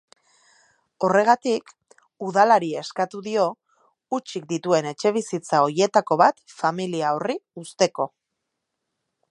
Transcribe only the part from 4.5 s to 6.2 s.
dituen etxebizitza horietako